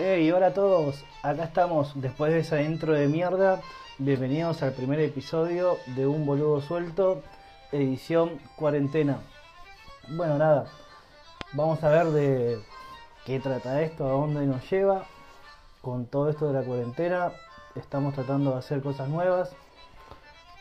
Hey, 0.00 0.30
hola 0.30 0.46
a 0.46 0.54
todos, 0.54 1.04
acá 1.24 1.42
estamos 1.42 1.90
después 2.00 2.32
de 2.32 2.38
esa 2.38 2.62
intro 2.62 2.92
de 2.92 3.08
mierda. 3.08 3.60
Bienvenidos 3.98 4.62
al 4.62 4.70
primer 4.70 5.00
episodio 5.00 5.76
de 5.86 6.06
Un 6.06 6.24
Boludo 6.24 6.60
Suelto, 6.60 7.24
edición 7.72 8.38
cuarentena. 8.54 9.18
Bueno, 10.10 10.38
nada, 10.38 10.66
vamos 11.52 11.82
a 11.82 11.88
ver 11.88 12.06
de 12.10 12.62
qué 13.26 13.40
trata 13.40 13.82
esto, 13.82 14.06
a 14.06 14.10
dónde 14.10 14.46
nos 14.46 14.70
lleva. 14.70 15.04
Con 15.82 16.06
todo 16.06 16.30
esto 16.30 16.46
de 16.46 16.60
la 16.60 16.64
cuarentena, 16.64 17.32
estamos 17.74 18.14
tratando 18.14 18.52
de 18.52 18.58
hacer 18.58 18.80
cosas 18.80 19.08
nuevas. 19.08 19.50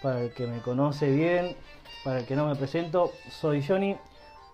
Para 0.02 0.22
el 0.22 0.33
que 0.33 0.47
me 0.47 0.61
conoce 0.61 1.11
bien, 1.11 1.55
para 2.03 2.22
el 2.22 2.25
que 2.25 2.35
no 2.35 2.47
me 2.47 2.55
presento, 2.55 3.11
soy 3.30 3.63
Johnny. 3.63 3.95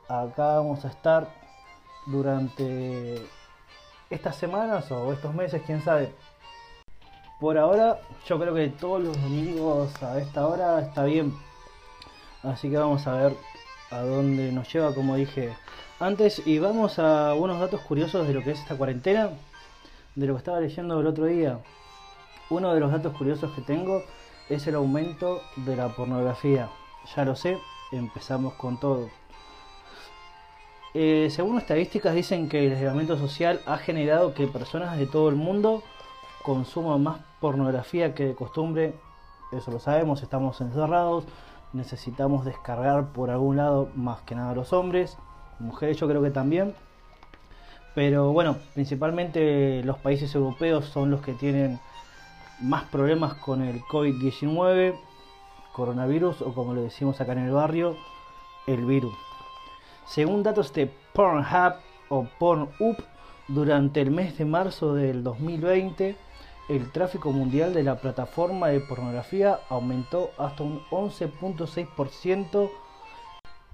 Acá 0.10 0.56
vamos 0.56 0.84
a 0.84 0.90
estar 0.90 1.30
durante 2.06 3.26
estas 4.14 4.36
semanas 4.36 4.92
o 4.92 5.12
estos 5.12 5.34
meses, 5.34 5.62
quién 5.66 5.82
sabe. 5.82 6.14
Por 7.40 7.58
ahora, 7.58 8.00
yo 8.26 8.40
creo 8.40 8.54
que 8.54 8.70
todos 8.70 9.04
los 9.04 9.22
domingos 9.22 10.02
a 10.04 10.20
esta 10.20 10.48
hora 10.48 10.80
está 10.80 11.04
bien. 11.04 11.34
Así 12.44 12.70
que 12.70 12.78
vamos 12.78 13.08
a 13.08 13.14
ver 13.14 13.36
a 13.90 14.02
dónde 14.02 14.52
nos 14.52 14.72
lleva, 14.72 14.94
como 14.94 15.16
dije 15.16 15.54
antes. 16.00 16.46
Y 16.46 16.60
vamos 16.60 17.00
a 17.00 17.34
unos 17.34 17.60
datos 17.60 17.82
curiosos 17.82 18.28
de 18.28 18.34
lo 18.34 18.44
que 18.44 18.52
es 18.52 18.60
esta 18.60 18.78
cuarentena, 18.78 19.32
de 20.16 20.28
lo 20.28 20.34
que 20.36 20.40
estaba 20.40 20.60
leyendo 20.60 21.00
el 21.00 21.08
otro 21.08 21.26
día. 21.26 21.60
Uno 22.50 22.74
de 22.74 22.80
los 22.80 22.92
datos 22.92 23.18
curiosos 23.18 23.52
que 23.54 23.62
tengo 23.62 24.04
es 24.48 24.68
el 24.68 24.76
aumento 24.76 25.42
de 25.56 25.76
la 25.76 25.90
pornografía. 25.90 26.70
Ya 27.16 27.26
lo 27.26 27.36
sé, 27.36 27.58
empezamos 27.92 28.54
con 28.54 28.80
todo. 28.80 29.10
Eh, 30.96 31.30
según 31.32 31.58
estadísticas 31.58 32.14
dicen 32.14 32.48
que 32.48 32.68
el 32.68 32.74
aislamiento 32.74 33.18
social 33.18 33.62
ha 33.66 33.78
generado 33.78 34.36
que 34.36 34.46
personas 34.46 34.96
de 34.98 35.08
todo 35.08 35.28
el 35.30 35.36
mundo 35.36 35.82
consuman 36.44 37.02
más 37.02 37.20
pornografía 37.40 38.14
que 38.14 38.26
de 38.26 38.36
costumbre. 38.36 38.94
Eso 39.52 39.72
lo 39.72 39.80
sabemos, 39.80 40.22
estamos 40.22 40.62
encerrados, 40.62 41.26
necesitamos 41.74 42.46
descargar 42.46 43.08
por 43.08 43.32
algún 43.32 43.58
lado 43.58 43.90
más 43.96 44.22
que 44.22 44.36
nada 44.36 44.54
los 44.54 44.72
hombres, 44.72 45.18
mujeres 45.60 45.98
yo 45.98 46.08
creo 46.08 46.22
que 46.22 46.30
también. 46.30 46.76
Pero 47.96 48.32
bueno, 48.32 48.58
principalmente 48.76 49.84
los 49.84 49.98
países 49.98 50.34
europeos 50.36 50.86
son 50.86 51.10
los 51.10 51.22
que 51.22 51.34
tienen 51.34 51.80
más 52.60 52.84
problemas 52.86 53.34
con 53.36 53.64
el 53.64 53.82
COVID-19, 53.82 54.96
coronavirus 55.74 56.42
o 56.44 56.54
como 56.54 56.76
le 56.76 56.82
decimos 56.82 57.20
acá 57.20 57.32
en 57.32 57.40
el 57.40 57.52
barrio, 57.52 57.98
el 58.68 58.86
virus. 58.86 59.33
Según 60.06 60.44
datos 60.44 60.74
de 60.74 60.92
Pornhub 61.14 61.76
o 62.10 62.26
Pornhub, 62.38 62.98
durante 63.48 64.02
el 64.02 64.12
mes 64.12 64.38
de 64.38 64.46
marzo 64.46 64.94
del 64.94 65.24
2020, 65.24 66.16
el 66.70 66.92
tráfico 66.92 67.32
mundial 67.32 67.74
de 67.74 67.84
la 67.84 67.96
plataforma 67.96 68.68
de 68.70 68.80
pornografía 68.80 69.60
aumentó 69.70 70.32
hasta 70.38 70.64
un 70.64 70.82
11.6% 70.92 72.70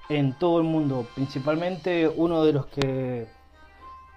en 0.09 0.33
todo 0.33 0.59
el 0.59 0.65
mundo. 0.65 1.05
Principalmente 1.13 2.07
uno 2.07 2.43
de 2.43 2.53
los 2.53 2.65
que, 2.67 3.27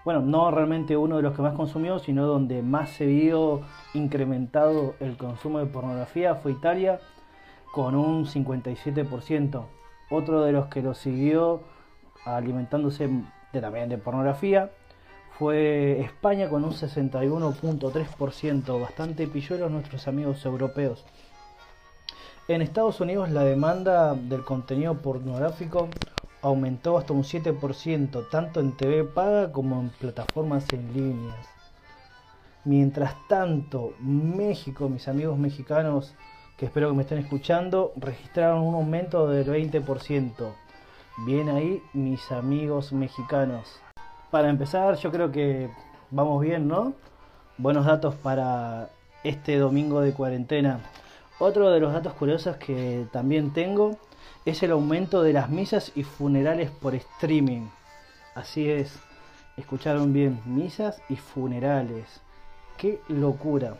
bueno, 0.05 0.21
no 0.21 0.51
realmente 0.51 0.97
uno 0.97 1.17
de 1.17 1.23
los 1.23 1.35
que 1.35 1.43
más 1.43 1.55
consumió, 1.55 1.99
sino 1.99 2.27
donde 2.27 2.63
más 2.63 2.91
se 2.91 3.07
vio 3.07 3.61
incrementado 3.95 4.95
el 5.01 5.17
consumo 5.17 5.59
de 5.59 5.67
pornografía 5.67 6.37
fue 6.37 6.53
Italia 6.53 6.99
con 7.73 7.95
un 7.95 8.27
57%. 8.27 9.65
Otro 10.11 10.43
de 10.43 10.53
los 10.53 10.67
que 10.67 10.83
lo 10.83 10.95
siguió 10.95 11.63
alimentándose 12.25 13.09
también 13.53 13.89
de 13.89 13.99
pornografía. 13.99 14.71
Fue 15.39 16.01
España 16.01 16.49
con 16.49 16.65
un 16.65 16.73
61.3%, 16.73 18.81
bastante 18.81 19.27
pilluelos 19.27 19.71
nuestros 19.71 20.09
amigos 20.09 20.45
europeos. 20.45 21.05
En 22.49 22.61
Estados 22.61 23.01
Unidos 23.01 23.31
la 23.31 23.45
demanda 23.45 24.15
del 24.15 24.45
contenido 24.45 24.95
pornográfico 24.95 25.89
aumentó 26.43 26.99
hasta 26.99 27.13
un 27.13 27.23
7%, 27.23 28.29
tanto 28.31 28.61
en 28.61 28.77
TV 28.77 29.05
paga 29.05 29.53
como 29.53 29.81
en 29.81 29.91
plataformas 29.91 30.71
en 30.73 30.93
líneas. 30.93 31.47
Mientras 32.65 33.15
tanto, 33.29 33.95
México, 34.01 34.89
mis 34.89 35.09
amigos 35.09 35.39
mexicanos, 35.39 36.15
que 36.57 36.67
espero 36.67 36.91
que 36.91 36.97
me 36.97 37.03
estén 37.03 37.19
escuchando, 37.19 37.93
registraron 37.97 38.63
un 38.63 38.75
aumento 38.75 39.29
del 39.29 39.47
20%. 39.47 40.53
Bien 41.19 41.51
ahí, 41.51 41.83
mis 41.93 42.33
amigos 42.33 42.91
mexicanos. 42.91 43.81
Para 44.31 44.49
empezar, 44.49 44.97
yo 44.97 45.13
creo 45.13 45.31
que 45.31 45.69
vamos 46.11 46.41
bien, 46.41 46.67
¿no? 46.67 46.95
Buenos 47.59 47.85
datos 47.85 48.15
para 48.15 48.89
este 49.23 49.59
domingo 49.59 50.01
de 50.01 50.15
cuarentena. 50.15 50.81
Otro 51.39 51.71
de 51.71 51.81
los 51.81 51.93
datos 51.93 52.15
curiosos 52.15 52.57
que 52.57 53.07
también 53.13 53.53
tengo 53.53 53.99
es 54.47 54.63
el 54.63 54.71
aumento 54.71 55.23
de 55.23 55.35
las 55.35 55.51
misas 55.51 55.93
y 55.95 56.03
funerales 56.03 56.71
por 56.71 56.95
streaming. 56.95 57.69
Así 58.35 58.71
es, 58.71 58.99
escucharon 59.59 60.15
bien, 60.15 60.41
misas 60.47 61.03
y 61.11 61.17
funerales. 61.17 62.23
¡Qué 62.79 63.03
locura! 63.09 63.75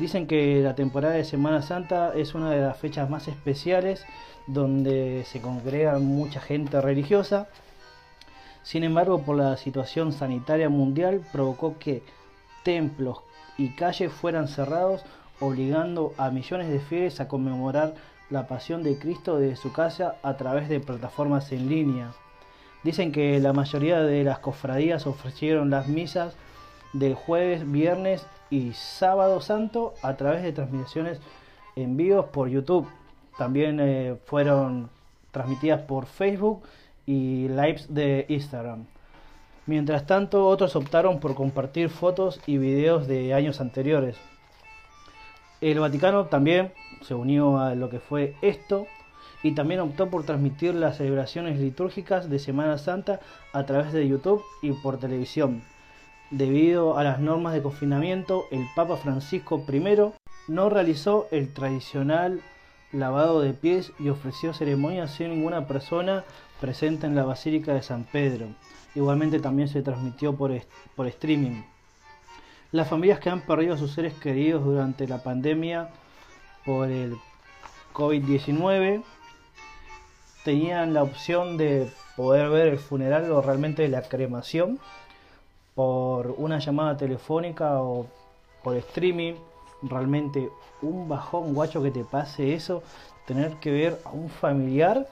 Dicen 0.00 0.26
que 0.26 0.62
la 0.62 0.74
temporada 0.74 1.12
de 1.12 1.24
Semana 1.24 1.60
Santa 1.60 2.14
es 2.14 2.34
una 2.34 2.50
de 2.52 2.62
las 2.62 2.78
fechas 2.78 3.10
más 3.10 3.28
especiales 3.28 4.06
donde 4.46 5.24
se 5.26 5.42
congrega 5.42 5.98
mucha 5.98 6.40
gente 6.40 6.80
religiosa. 6.80 7.48
Sin 8.62 8.82
embargo, 8.82 9.20
por 9.20 9.36
la 9.36 9.58
situación 9.58 10.14
sanitaria 10.14 10.70
mundial 10.70 11.20
provocó 11.30 11.78
que 11.78 12.02
templos 12.64 13.18
y 13.58 13.74
calles 13.74 14.10
fueran 14.10 14.48
cerrados, 14.48 15.04
obligando 15.38 16.14
a 16.16 16.30
millones 16.30 16.70
de 16.70 16.80
fieles 16.80 17.20
a 17.20 17.28
conmemorar 17.28 17.92
la 18.30 18.46
pasión 18.46 18.82
de 18.82 18.98
Cristo 18.98 19.36
desde 19.36 19.56
su 19.56 19.70
casa 19.70 20.16
a 20.22 20.38
través 20.38 20.70
de 20.70 20.80
plataformas 20.80 21.52
en 21.52 21.68
línea. 21.68 22.12
Dicen 22.84 23.12
que 23.12 23.38
la 23.38 23.52
mayoría 23.52 24.00
de 24.00 24.24
las 24.24 24.38
cofradías 24.38 25.06
ofrecieron 25.06 25.68
las 25.68 25.88
misas 25.88 26.36
del 26.92 27.14
jueves, 27.14 27.70
viernes 27.70 28.26
y 28.50 28.72
sábado 28.72 29.40
santo 29.40 29.94
a 30.02 30.16
través 30.16 30.42
de 30.42 30.52
transmisiones 30.52 31.20
en 31.76 31.96
vivo 31.96 32.26
por 32.26 32.48
YouTube. 32.48 32.88
También 33.38 33.78
eh, 33.80 34.16
fueron 34.26 34.90
transmitidas 35.30 35.82
por 35.82 36.06
Facebook 36.06 36.62
y 37.06 37.48
lives 37.48 37.92
de 37.92 38.26
Instagram. 38.28 38.86
Mientras 39.66 40.06
tanto, 40.06 40.46
otros 40.48 40.74
optaron 40.74 41.20
por 41.20 41.34
compartir 41.34 41.90
fotos 41.90 42.40
y 42.46 42.58
videos 42.58 43.06
de 43.06 43.34
años 43.34 43.60
anteriores. 43.60 44.16
El 45.60 45.78
Vaticano 45.78 46.26
también 46.26 46.72
se 47.02 47.14
unió 47.14 47.58
a 47.58 47.74
lo 47.74 47.90
que 47.90 48.00
fue 48.00 48.34
esto 48.42 48.86
y 49.42 49.52
también 49.52 49.80
optó 49.80 50.10
por 50.10 50.24
transmitir 50.24 50.74
las 50.74 50.96
celebraciones 50.96 51.58
litúrgicas 51.58 52.28
de 52.28 52.38
Semana 52.38 52.78
Santa 52.78 53.20
a 53.52 53.64
través 53.64 53.92
de 53.92 54.08
YouTube 54.08 54.42
y 54.62 54.72
por 54.72 54.98
televisión. 54.98 55.62
Debido 56.30 56.96
a 56.96 57.02
las 57.02 57.18
normas 57.18 57.54
de 57.54 57.62
confinamiento, 57.62 58.46
el 58.52 58.64
Papa 58.76 58.96
Francisco 58.96 59.64
I 59.68 60.12
no 60.46 60.70
realizó 60.70 61.26
el 61.32 61.52
tradicional 61.52 62.40
lavado 62.92 63.40
de 63.40 63.52
pies 63.52 63.92
y 63.98 64.10
ofreció 64.10 64.54
ceremonias 64.54 65.10
sin 65.10 65.30
ninguna 65.30 65.66
persona 65.66 66.24
presente 66.60 67.08
en 67.08 67.16
la 67.16 67.24
Basílica 67.24 67.74
de 67.74 67.82
San 67.82 68.04
Pedro. 68.04 68.46
Igualmente 68.94 69.40
también 69.40 69.68
se 69.68 69.82
transmitió 69.82 70.36
por, 70.36 70.52
por 70.94 71.08
streaming. 71.08 71.62
Las 72.70 72.88
familias 72.88 73.18
que 73.18 73.30
han 73.30 73.40
perdido 73.40 73.74
a 73.74 73.78
sus 73.78 73.92
seres 73.92 74.14
queridos 74.14 74.64
durante 74.64 75.08
la 75.08 75.24
pandemia 75.24 75.90
por 76.64 76.88
el 76.88 77.16
COVID-19 77.92 79.02
tenían 80.44 80.94
la 80.94 81.02
opción 81.02 81.56
de 81.56 81.90
poder 82.16 82.50
ver 82.50 82.68
el 82.68 82.78
funeral 82.78 83.32
o 83.32 83.42
realmente 83.42 83.88
la 83.88 84.02
cremación 84.02 84.78
por 85.80 86.34
una 86.36 86.58
llamada 86.58 86.94
telefónica 86.94 87.80
o 87.80 88.06
por 88.62 88.76
streaming 88.76 89.32
realmente 89.80 90.50
un 90.82 91.08
bajón 91.08 91.54
guacho 91.54 91.82
que 91.82 91.90
te 91.90 92.04
pase 92.04 92.52
eso, 92.52 92.82
tener 93.26 93.54
que 93.60 93.70
ver 93.70 93.98
a 94.04 94.10
un 94.10 94.28
familiar 94.28 95.08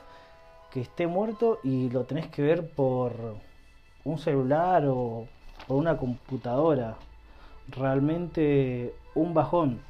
que 0.71 0.83
esté 0.83 1.07
muerto 1.07 1.59
y 1.65 1.89
lo 1.89 2.05
tenés 2.05 2.27
que 2.27 2.43
ver 2.43 2.69
por 2.69 3.13
un 4.05 4.19
celular 4.19 4.85
o 4.87 5.27
por 5.67 5.79
una 5.79 5.97
computadora. 5.97 6.97
Realmente 7.71 8.95
un 9.15 9.33
bajón. 9.33 9.81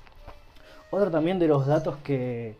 Otro 0.92 1.10
también 1.10 1.40
de 1.40 1.48
los 1.48 1.66
datos 1.66 1.96
que 2.04 2.54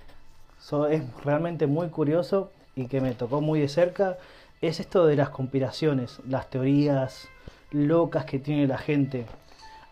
es 0.91 1.25
realmente 1.25 1.69
muy 1.69 1.89
curioso 1.89 2.51
y 2.75 2.89
que 2.89 3.01
me 3.01 3.13
tocó 3.13 3.41
muy 3.41 3.61
de 3.61 3.69
cerca 3.69 4.19
es 4.61 4.81
esto 4.81 5.07
de 5.07 5.15
las 5.15 5.29
conspiraciones, 5.29 6.19
las 6.27 6.51
teorías 6.51 7.29
locas 7.71 8.25
que 8.25 8.39
tiene 8.39 8.67
la 8.67 8.79
gente. 8.79 9.27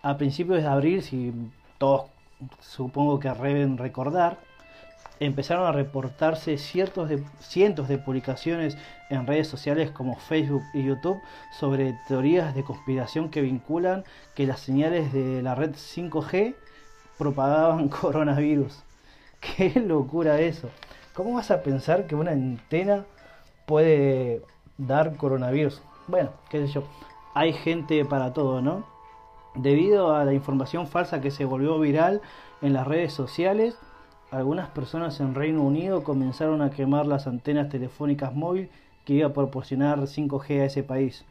A 0.03 0.17
principios 0.17 0.63
de 0.63 0.69
abril, 0.69 1.03
si 1.03 1.33
todos 1.79 2.07
supongo 2.61 3.19
que 3.19 3.29
deben 3.31 3.79
recordar, 3.79 4.39
empezaron 5.21 5.67
a 5.67 5.73
reportarse 5.73 6.59
ciertos 6.59 7.09
de, 7.09 7.23
cientos 7.41 7.89
de 7.89 7.99
publicaciones 7.99 8.77
en 9.09 9.27
redes 9.27 9.49
sociales 9.49 9.91
como 9.91 10.17
Facebook 10.17 10.63
y 10.75 10.85
YouTube 10.85 11.21
sobre 11.59 11.99
teorías 12.09 12.55
de 12.55 12.65
conspiración 12.65 13.31
que 13.31 13.41
vinculan 13.41 14.05
que 14.35 14.47
las 14.47 14.61
señales 14.61 15.13
de 15.13 15.43
la 15.43 15.55
red 15.55 15.71
5G 15.75 16.55
propagaban 17.19 17.89
coronavirus. 18.03 18.83
Qué 19.41 19.81
locura 19.81 20.41
eso. 20.41 20.69
¿Cómo 21.15 21.35
vas 21.35 21.51
a 21.51 21.63
pensar 21.63 22.07
que 22.07 22.15
una 22.15 22.33
antena 22.33 23.07
puede 23.65 24.43
dar 24.77 25.17
coronavirus? 25.17 25.81
Bueno, 26.09 26.31
qué 26.51 26.67
sé 26.67 26.73
yo. 26.73 26.85
Hay 27.39 27.53
gente 27.53 28.03
para 28.07 28.33
todo, 28.33 28.63
¿no? 28.63 28.85
Debido 29.55 30.17
a 30.17 30.25
la 30.25 30.33
información 30.33 30.87
falsa 30.87 31.21
que 31.21 31.31
se 31.31 31.45
volvió 31.45 31.79
viral 31.79 32.23
en 32.63 32.73
las 32.73 32.87
redes 32.87 33.13
sociales, 33.13 33.77
algunas 34.31 34.71
personas 34.71 35.21
en 35.21 35.35
Reino 35.35 35.61
Unido 35.63 36.03
comenzaron 36.03 36.63
a 36.63 36.71
quemar 36.71 37.07
las 37.07 37.27
antenas 37.27 37.69
telefónicas 37.69 38.35
móviles 38.35 38.71
que 39.05 39.13
iba 39.13 39.29
a 39.29 39.35
proporcionar 39.35 39.99
5G 39.99 40.63
a 40.63 40.65
ese 40.65 40.83
país. 40.83 41.27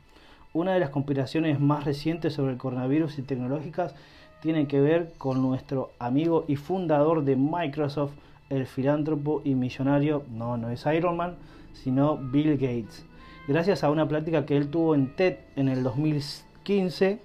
Una 0.53 0.75
de 0.75 0.79
las 0.79 0.91
conspiraciones 0.91 1.59
más 1.59 1.85
recientes 1.85 2.33
sobre 2.33 2.51
el 2.51 2.59
coronavirus 2.59 3.17
y 3.17 3.23
tecnológicas 3.23 3.95
tiene 4.43 4.67
que 4.67 4.81
ver 4.81 5.13
con 5.17 5.41
nuestro 5.41 5.89
amigo 5.97 6.45
y 6.47 6.55
fundador 6.55 7.23
de 7.23 7.35
Microsoft, 7.35 8.13
el 8.51 8.67
filántropo 8.67 9.41
y 9.43 9.55
millonario, 9.55 10.21
no, 10.29 10.55
no 10.55 10.69
es 10.69 10.85
Iron 10.85 11.17
Man, 11.17 11.37
sino 11.73 12.15
Bill 12.17 12.59
Gates. 12.59 13.07
Gracias 13.47 13.83
a 13.83 13.91
una 13.91 14.07
plática 14.07 14.43
que 14.47 14.57
él 14.57 14.71
tuvo 14.71 14.95
en 14.95 15.15
TED 15.15 15.37
en 15.55 15.69
el 15.69 15.83
2015, 15.83 17.19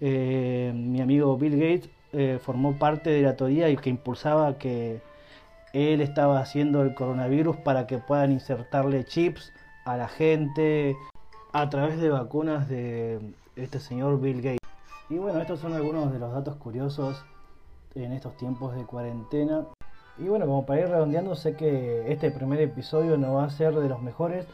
eh, 0.00 0.72
mi 0.74 1.02
amigo 1.02 1.36
Bill 1.36 1.52
Gates 1.52 1.90
eh, 2.14 2.38
formó 2.42 2.78
parte 2.78 3.10
de 3.10 3.20
la 3.20 3.36
teoría 3.36 3.68
y 3.68 3.76
que 3.76 3.90
impulsaba 3.90 4.56
que 4.56 5.02
él 5.74 6.00
estaba 6.00 6.40
haciendo 6.40 6.80
el 6.80 6.94
coronavirus 6.94 7.58
para 7.58 7.86
que 7.86 7.98
puedan 7.98 8.32
insertarle 8.32 9.04
chips 9.04 9.52
a 9.84 9.98
la 9.98 10.08
gente 10.08 10.96
a 11.52 11.68
través 11.68 12.00
de 12.00 12.08
vacunas 12.08 12.66
de 12.70 13.20
este 13.54 13.78
señor 13.78 14.22
Bill 14.22 14.40
Gates. 14.40 14.70
Y 15.10 15.18
bueno, 15.18 15.38
estos 15.38 15.60
son 15.60 15.74
algunos 15.74 16.14
de 16.14 16.18
los 16.18 16.32
datos 16.32 16.56
curiosos 16.56 17.22
en 17.94 18.12
estos 18.12 18.38
tiempos 18.38 18.74
de 18.74 18.84
cuarentena. 18.86 19.66
Y 20.16 20.28
bueno, 20.28 20.46
como 20.46 20.64
para 20.64 20.80
ir 20.80 20.88
redondeando, 20.88 21.34
sé 21.34 21.56
que 21.56 22.10
este 22.10 22.30
primer 22.30 22.58
episodio 22.62 23.18
no 23.18 23.34
va 23.34 23.44
a 23.44 23.50
ser 23.50 23.74
de 23.74 23.88
los 23.90 24.00
mejores, 24.00 24.46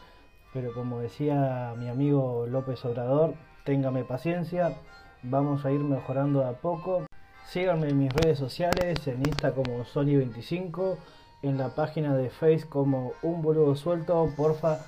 pero 0.53 0.73
como 0.73 0.99
decía 0.99 1.73
mi 1.77 1.89
amigo 1.89 2.45
López 2.47 2.83
Obrador, 2.85 3.35
téngame 3.63 4.03
paciencia, 4.03 4.77
vamos 5.23 5.65
a 5.65 5.71
ir 5.71 5.81
mejorando 5.81 6.45
a 6.45 6.53
poco. 6.53 7.05
Síganme 7.45 7.89
en 7.89 7.97
mis 7.97 8.13
redes 8.13 8.37
sociales, 8.37 9.07
en 9.07 9.19
Insta 9.19 9.53
como 9.53 9.83
Sony25, 9.83 10.97
en 11.41 11.57
la 11.57 11.69
página 11.69 12.15
de 12.15 12.29
Face 12.29 12.67
como 12.67 13.13
Un 13.21 13.41
Boludo 13.41 13.75
Suelto. 13.75 14.31
Porfa, 14.35 14.79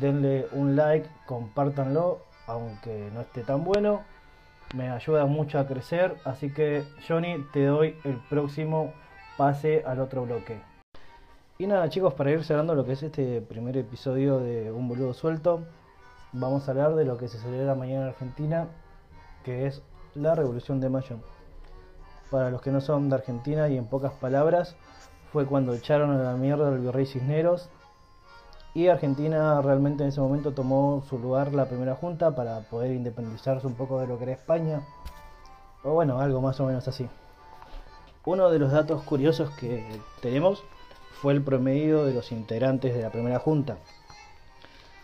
denle 0.00 0.46
un 0.52 0.76
like, 0.76 1.08
compártanlo, 1.26 2.20
aunque 2.46 3.10
no 3.14 3.22
esté 3.22 3.42
tan 3.42 3.64
bueno. 3.64 4.02
Me 4.74 4.90
ayuda 4.90 5.26
mucho 5.26 5.58
a 5.58 5.66
crecer, 5.66 6.16
así 6.24 6.52
que 6.52 6.84
Johnny, 7.08 7.44
te 7.52 7.64
doy 7.64 7.96
el 8.04 8.16
próximo 8.28 8.92
pase 9.36 9.82
al 9.86 10.00
otro 10.00 10.24
bloque. 10.24 10.69
Y 11.60 11.66
nada 11.66 11.90
chicos, 11.90 12.14
para 12.14 12.30
ir 12.30 12.42
cerrando 12.42 12.74
lo 12.74 12.86
que 12.86 12.92
es 12.92 13.02
este 13.02 13.42
primer 13.42 13.76
episodio 13.76 14.38
de 14.38 14.72
Un 14.72 14.88
boludo 14.88 15.12
suelto, 15.12 15.60
vamos 16.32 16.66
a 16.66 16.70
hablar 16.70 16.94
de 16.94 17.04
lo 17.04 17.18
que 17.18 17.28
se 17.28 17.36
celebra 17.36 17.74
mañana 17.74 18.04
en 18.04 18.08
Argentina, 18.08 18.68
que 19.44 19.66
es 19.66 19.82
la 20.14 20.34
Revolución 20.34 20.80
de 20.80 20.88
Mayo. 20.88 21.16
Para 22.30 22.48
los 22.48 22.62
que 22.62 22.70
no 22.70 22.80
son 22.80 23.10
de 23.10 23.16
Argentina 23.16 23.68
y 23.68 23.76
en 23.76 23.84
pocas 23.84 24.14
palabras, 24.14 24.74
fue 25.34 25.44
cuando 25.44 25.74
echaron 25.74 26.12
a 26.12 26.22
la 26.22 26.32
mierda 26.32 26.68
al 26.68 26.78
virrey 26.78 27.04
Cisneros 27.04 27.68
y 28.72 28.88
Argentina 28.88 29.60
realmente 29.60 30.02
en 30.02 30.08
ese 30.08 30.22
momento 30.22 30.52
tomó 30.52 31.04
su 31.10 31.18
lugar 31.18 31.52
la 31.52 31.66
primera 31.66 31.94
junta 31.94 32.34
para 32.34 32.60
poder 32.60 32.92
independizarse 32.92 33.66
un 33.66 33.74
poco 33.74 34.00
de 34.00 34.06
lo 34.06 34.16
que 34.16 34.24
era 34.24 34.32
España. 34.32 34.80
O 35.84 35.92
bueno, 35.92 36.20
algo 36.20 36.40
más 36.40 36.58
o 36.58 36.64
menos 36.64 36.88
así. 36.88 37.06
Uno 38.24 38.48
de 38.48 38.58
los 38.58 38.72
datos 38.72 39.02
curiosos 39.02 39.50
que 39.56 39.84
tenemos 40.22 40.64
fue 41.20 41.34
el 41.34 41.42
promedio 41.42 42.06
de 42.06 42.14
los 42.14 42.32
integrantes 42.32 42.94
de 42.94 43.02
la 43.02 43.10
primera 43.10 43.38
junta. 43.38 43.76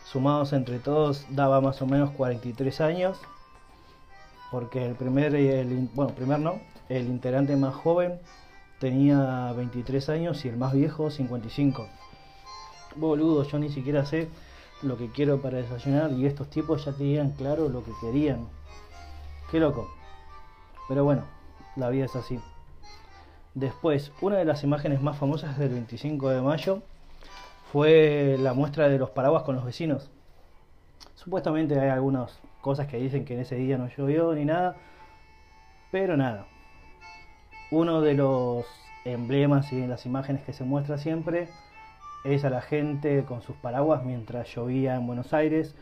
Sumados 0.04 0.54
entre 0.54 0.78
todos 0.78 1.26
daba 1.30 1.60
más 1.60 1.82
o 1.82 1.86
menos 1.86 2.10
43 2.12 2.80
años, 2.80 3.18
porque 4.50 4.86
el 4.86 4.94
primer, 4.94 5.34
el, 5.34 5.90
bueno, 5.94 6.14
primer 6.14 6.38
no, 6.38 6.60
el 6.88 7.06
integrante 7.06 7.54
más 7.56 7.74
joven 7.74 8.18
tenía 8.80 9.52
23 9.52 10.08
años 10.08 10.44
y 10.44 10.48
el 10.48 10.56
más 10.56 10.72
viejo 10.72 11.10
55. 11.10 11.86
Boludo, 12.96 13.42
yo 13.42 13.58
ni 13.58 13.68
siquiera 13.68 14.06
sé 14.06 14.30
lo 14.82 14.96
que 14.96 15.10
quiero 15.10 15.42
para 15.42 15.58
desayunar 15.58 16.12
y 16.12 16.24
estos 16.24 16.48
tipos 16.48 16.84
ya 16.86 16.92
tenían 16.92 17.32
claro 17.32 17.68
lo 17.68 17.84
que 17.84 17.92
querían. 18.00 18.48
Qué 19.50 19.60
loco. 19.60 19.86
Pero 20.88 21.04
bueno, 21.04 21.24
la 21.76 21.90
vida 21.90 22.06
es 22.06 22.16
así. 22.16 22.40
Después, 23.56 24.12
una 24.20 24.36
de 24.36 24.44
las 24.44 24.64
imágenes 24.64 25.00
más 25.00 25.16
famosas 25.16 25.56
del 25.56 25.70
25 25.70 26.28
de 26.28 26.42
mayo 26.42 26.82
fue 27.72 28.36
la 28.38 28.52
muestra 28.52 28.86
de 28.90 28.98
los 28.98 29.08
paraguas 29.08 29.44
con 29.44 29.54
los 29.56 29.64
vecinos. 29.64 30.10
Supuestamente 31.14 31.80
hay 31.80 31.88
algunas 31.88 32.38
cosas 32.60 32.86
que 32.86 32.98
dicen 32.98 33.24
que 33.24 33.32
en 33.32 33.40
ese 33.40 33.56
día 33.56 33.78
no 33.78 33.88
llovió 33.88 34.34
ni 34.34 34.44
nada, 34.44 34.76
pero 35.90 36.18
nada. 36.18 36.46
Uno 37.70 38.02
de 38.02 38.12
los 38.12 38.66
emblemas 39.06 39.72
y 39.72 39.80
en 39.80 39.88
las 39.88 40.04
imágenes 40.04 40.42
que 40.42 40.52
se 40.52 40.64
muestra 40.64 40.98
siempre 40.98 41.48
es 42.24 42.44
a 42.44 42.50
la 42.50 42.60
gente 42.60 43.24
con 43.24 43.40
sus 43.40 43.56
paraguas 43.56 44.04
mientras 44.04 44.54
llovía 44.54 44.96
en 44.96 45.06
Buenos 45.06 45.32
Aires 45.32 45.74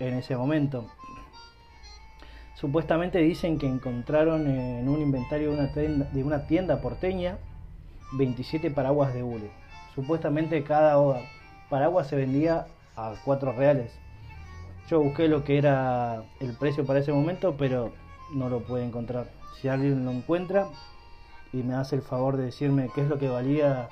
en 0.00 0.14
ese 0.14 0.36
momento. 0.36 0.90
Supuestamente 2.60 3.20
dicen 3.20 3.58
que 3.58 3.66
encontraron 3.66 4.46
en 4.46 4.86
un 4.86 5.00
inventario 5.00 5.50
de 5.50 5.54
una 5.56 5.72
tienda, 5.72 6.06
de 6.12 6.22
una 6.22 6.46
tienda 6.46 6.82
porteña 6.82 7.38
27 8.12 8.70
paraguas 8.70 9.14
de 9.14 9.22
hule. 9.22 9.50
Supuestamente 9.94 10.62
cada 10.62 11.22
paraguas 11.70 12.08
se 12.08 12.16
vendía 12.16 12.66
a 12.96 13.14
4 13.24 13.52
reales. 13.52 13.98
Yo 14.90 15.00
busqué 15.00 15.26
lo 15.26 15.42
que 15.42 15.56
era 15.56 16.22
el 16.38 16.54
precio 16.54 16.84
para 16.84 16.98
ese 16.98 17.12
momento, 17.12 17.54
pero 17.56 17.92
no 18.34 18.50
lo 18.50 18.60
pude 18.60 18.84
encontrar. 18.84 19.30
Si 19.58 19.68
alguien 19.68 20.04
lo 20.04 20.10
encuentra 20.10 20.66
y 21.54 21.62
me 21.62 21.74
hace 21.74 21.96
el 21.96 22.02
favor 22.02 22.36
de 22.36 22.44
decirme 22.44 22.90
qué 22.94 23.00
es 23.00 23.08
lo 23.08 23.18
que 23.18 23.30
valía 23.30 23.88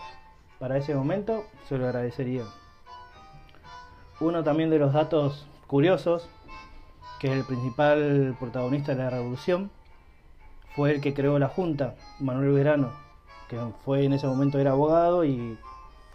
para 0.58 0.76
ese 0.76 0.94
momento, 0.94 1.44
se 1.68 1.78
lo 1.78 1.86
agradecería. 1.86 2.42
Uno 4.20 4.44
también 4.44 4.68
de 4.68 4.78
los 4.78 4.92
datos 4.92 5.46
curiosos 5.66 6.28
que 7.18 7.28
es 7.28 7.32
el 7.34 7.44
principal 7.44 8.36
protagonista 8.38 8.94
de 8.94 9.02
la 9.02 9.10
revolución, 9.10 9.70
fue 10.76 10.92
el 10.92 11.00
que 11.00 11.14
creó 11.14 11.38
la 11.38 11.48
Junta, 11.48 11.96
Manuel 12.20 12.52
Verano, 12.52 12.92
que 13.48 13.58
fue 13.84 14.04
en 14.04 14.12
ese 14.12 14.26
momento 14.26 14.58
era 14.58 14.72
abogado 14.72 15.24
y 15.24 15.58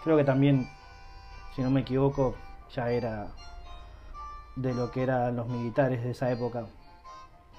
creo 0.03 0.15
que 0.15 0.23
también, 0.23 0.69
si 1.55 1.61
no 1.61 1.69
me 1.69 1.81
equivoco, 1.81 2.35
ya 2.73 2.89
era 2.91 3.27
de 4.55 4.73
lo 4.73 4.91
que 4.91 5.03
eran 5.03 5.35
los 5.35 5.47
militares 5.47 6.03
de 6.03 6.11
esa 6.11 6.31
época. 6.31 6.65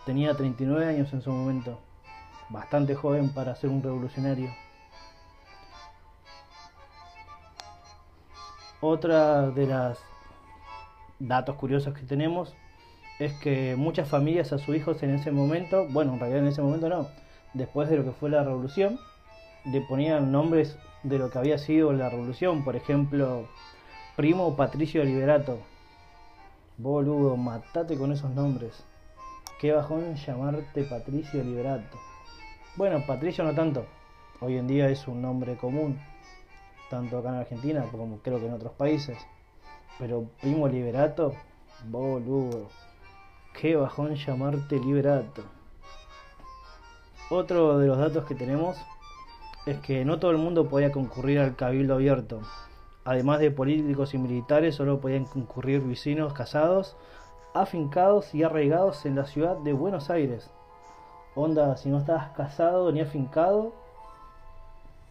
Tenía 0.07 0.35
39 0.35 0.87
años 0.87 1.13
en 1.13 1.23
su 1.23 1.31
momento, 1.31 1.79
bastante 2.49 2.95
joven 2.95 3.33
para 3.35 3.55
ser 3.57 3.71
un 3.71 3.83
revolucionario. 3.83 4.51
Otra 8.81 9.51
de 9.51 9.67
las 9.67 9.99
datos 11.19 11.57
curiosos 11.57 11.95
que 11.95 12.03
tenemos 12.03 12.55
es 13.19 13.33
que 13.35 13.77
muchas 13.77 14.09
familias 14.09 14.53
a 14.53 14.59
sus 14.59 14.77
hijos 14.77 15.03
en 15.03 15.15
ese 15.15 15.31
momento, 15.31 15.87
bueno, 15.89 16.15
en 16.15 16.21
realidad 16.21 16.43
en 16.43 16.49
ese 16.49 16.63
momento 16.63 16.89
no, 16.89 17.09
después 17.53 17.89
de 17.89 17.97
lo 17.97 18.05
que 18.05 18.13
fue 18.13 18.31
la 18.31 18.43
revolución, 18.43 18.99
le 19.65 19.81
ponían 19.81 20.33
nombres 20.33 20.77
de 21.03 21.19
lo 21.19 21.31
que 21.31 21.39
había 21.39 21.59
sido 21.59 21.93
la 21.93 22.11
revolución, 22.11 22.65
por 22.65 22.77
ejemplo, 22.77 23.47
primo 24.17 24.57
Patricio 24.57 25.05
Liberato. 25.05 25.59
Boludo, 26.77 27.37
matate 27.37 27.97
con 27.97 28.11
esos 28.11 28.31
nombres. 28.31 28.85
Qué 29.61 29.73
bajón 29.73 30.17
llamarte 30.17 30.83
Patricio 30.83 31.43
Liberato. 31.43 31.99
Bueno, 32.77 33.05
Patricio 33.07 33.45
no 33.45 33.55
tanto. 33.55 33.87
Hoy 34.41 34.57
en 34.57 34.67
día 34.67 34.89
es 34.89 35.07
un 35.07 35.23
nombre 35.23 35.57
común, 35.57 36.01
tanto 36.91 37.19
acá 37.19 37.29
en 37.29 37.35
Argentina 37.37 37.85
como 37.91 38.19
creo 38.19 38.41
que 38.41 38.47
en 38.47 38.55
otros 38.55 38.73
países. 38.73 39.17
Pero 39.99 40.25
primo 40.41 40.67
Liberato, 40.67 41.35
boludo. 41.89 42.69
Qué 43.61 43.77
bajón 43.77 44.17
llamarte 44.17 44.81
liberato. 44.81 45.43
Otro 47.31 47.79
de 47.79 47.87
los 47.87 47.97
datos 47.99 48.25
que 48.25 48.35
tenemos 48.35 48.77
es 49.65 49.79
que 49.79 50.05
no 50.05 50.19
todo 50.19 50.33
el 50.33 50.39
mundo 50.39 50.69
podía 50.69 50.91
concurrir 50.91 51.39
al 51.39 51.55
cabildo 51.55 51.95
abierto. 51.95 52.41
Además 53.05 53.39
de 53.39 53.53
políticos 53.53 54.13
y 54.13 54.19
militares, 54.19 54.75
solo 54.75 55.01
podían 55.01 55.25
concurrir 55.25 55.83
vecinos 55.83 56.33
casados, 56.33 56.97
afincados 57.55 58.35
y 58.35 58.43
arraigados 58.43 59.07
en 59.07 59.15
la 59.15 59.25
ciudad 59.25 59.57
de 59.59 59.73
Buenos 59.73 60.11
Aires. 60.11 60.51
Onda, 61.37 61.77
si 61.77 61.89
no 61.91 61.99
estabas 61.99 62.31
casado 62.31 62.91
ni 62.91 63.01
afincado, 63.01 63.73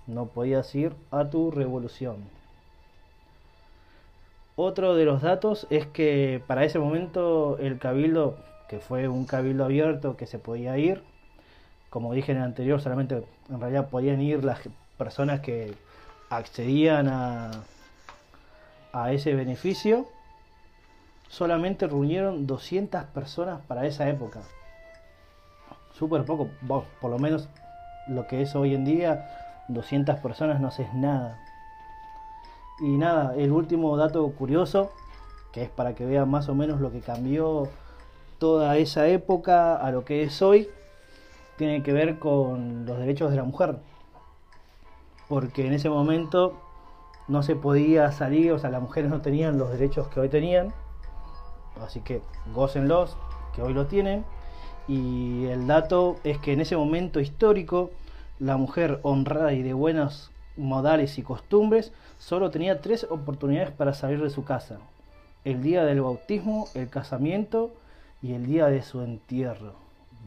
no 0.06 0.26
podías 0.26 0.76
ir 0.76 0.94
a 1.12 1.30
tu 1.30 1.50
revolución. 1.50 2.43
Otro 4.56 4.96
de 4.96 5.06
los 5.06 5.22
datos 5.22 5.66
es 5.72 5.88
que 5.88 6.42
para 6.46 6.64
ese 6.64 6.78
momento 6.78 7.58
el 7.58 7.80
cabildo, 7.80 8.38
que 8.70 8.80
fue 8.80 9.08
un 9.08 9.26
cabildo 9.26 9.66
abierto 9.66 10.16
que 10.16 10.28
se 10.28 10.38
podía 10.38 10.78
ir, 10.78 11.04
como 11.90 12.14
dije 12.14 12.32
en 12.32 12.38
el 12.38 12.44
anterior, 12.44 12.80
solamente 12.80 13.24
en 13.50 13.60
realidad 13.60 13.90
podían 13.90 14.22
ir 14.22 14.44
las 14.44 14.60
personas 14.98 15.40
que 15.40 15.74
accedían 16.30 17.08
a, 17.08 17.52
a 18.92 19.12
ese 19.12 19.34
beneficio, 19.34 20.08
solamente 21.30 21.88
reunieron 21.88 22.46
200 22.46 23.06
personas 23.06 23.60
para 23.68 23.88
esa 23.88 24.08
época. 24.08 24.42
Súper 25.98 26.26
poco, 26.26 26.50
por 26.68 27.10
lo 27.10 27.18
menos 27.18 27.50
lo 28.08 28.28
que 28.28 28.44
es 28.44 28.56
hoy 28.56 28.76
en 28.76 28.86
día, 28.86 29.30
200 29.68 30.20
personas 30.20 30.60
no 30.60 30.70
es 30.70 30.94
nada. 30.94 31.40
Y 32.80 32.98
nada, 32.98 33.36
el 33.36 33.52
último 33.52 33.96
dato 33.98 34.28
curioso, 34.32 34.92
que 35.52 35.64
es 35.64 35.70
para 35.70 35.94
que 35.94 36.06
vean 36.06 36.30
más 36.30 36.50
o 36.50 36.56
menos 36.56 36.82
lo 36.82 36.92
que 36.92 37.02
cambió 37.02 37.70
toda 38.40 38.78
esa 38.78 39.08
época 39.08 39.76
a 39.76 39.92
lo 39.92 40.04
que 40.04 40.24
es 40.24 40.42
hoy, 40.42 40.68
tiene 41.58 41.84
que 41.84 41.94
ver 41.94 42.20
con 42.20 42.86
los 42.86 42.98
derechos 42.98 43.32
de 43.32 43.38
la 43.38 43.44
mujer. 43.44 43.78
Porque 45.30 45.66
en 45.66 45.74
ese 45.74 45.90
momento 45.90 46.60
no 47.28 47.44
se 47.44 47.56
podía 47.56 48.12
salir, 48.12 48.52
o 48.52 48.60
sea, 48.60 48.70
las 48.70 48.82
mujeres 48.82 49.10
no 49.10 49.22
tenían 49.22 49.58
los 49.58 49.72
derechos 49.72 50.08
que 50.10 50.20
hoy 50.20 50.30
tenían. 50.30 50.74
Así 51.82 52.02
que 52.02 52.22
gócenlos, 52.54 53.18
que 53.56 53.62
hoy 53.62 53.74
lo 53.74 53.86
tienen. 53.86 54.26
Y 54.88 55.46
el 55.46 55.68
dato 55.68 56.18
es 56.24 56.38
que 56.40 56.54
en 56.54 56.60
ese 56.60 56.76
momento 56.76 57.20
histórico, 57.20 57.92
la 58.40 58.58
mujer 58.58 59.00
honrada 59.04 59.54
y 59.54 59.62
de 59.62 59.74
buenos 59.74 60.33
modales 60.58 61.18
y 61.18 61.24
costumbres 61.24 61.92
solo 62.20 62.52
tenía 62.52 62.82
tres 62.82 63.06
oportunidades 63.10 63.72
para 63.72 63.94
salir 63.94 64.22
de 64.22 64.30
su 64.30 64.44
casa. 64.44 64.80
El 65.44 65.62
día 65.62 65.84
del 65.84 66.02
bautismo, 66.02 66.68
el 66.74 66.90
casamiento 66.90 67.72
y 68.22 68.34
el 68.34 68.46
día 68.46 68.68
de 68.68 68.82
su 68.82 69.02
entierro. 69.02 69.74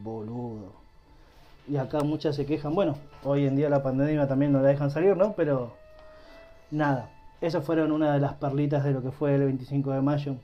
Boludo. 0.03 0.73
Y 1.67 1.77
acá 1.77 2.01
muchas 2.01 2.35
se 2.35 2.45
quejan. 2.45 2.75
Bueno, 2.75 2.95
hoy 3.23 3.45
en 3.45 3.55
día 3.55 3.69
la 3.69 3.83
pandemia 3.83 4.27
también 4.27 4.51
no 4.51 4.61
la 4.61 4.69
dejan 4.69 4.91
salir, 4.91 5.17
¿no? 5.17 5.33
Pero 5.33 5.73
nada, 6.71 7.09
esas 7.41 7.63
fueron 7.65 7.91
una 7.91 8.13
de 8.13 8.19
las 8.19 8.33
perlitas 8.35 8.83
de 8.83 8.91
lo 8.91 9.01
que 9.01 9.11
fue 9.11 9.35
el 9.35 9.43
25 9.43 9.91
de 9.91 10.01
mayo. 10.01 10.35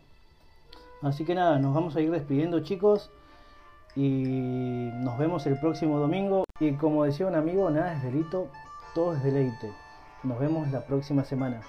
Así 1.02 1.25
que 1.25 1.36
nada, 1.36 1.60
nos 1.60 1.74
vamos 1.74 1.96
a 1.96 2.02
ir 2.02 2.12
despidiendo 2.12 2.62
chicos 2.62 3.12
y 3.96 4.90
nos 4.94 5.18
vemos 5.18 5.46
el 5.46 5.60
próximo 5.60 6.00
domingo. 6.00 6.46
Y 6.60 6.74
como 6.74 7.04
decía 7.04 7.28
un 7.28 7.36
amigo, 7.36 7.70
nada 7.70 7.94
es 7.94 8.04
delito, 8.04 8.48
todo 8.94 9.16
es 9.16 9.24
deleite. 9.24 9.72
Nos 10.24 10.40
vemos 10.40 10.70
la 10.72 10.86
próxima 10.86 11.24
semana. 11.24 11.62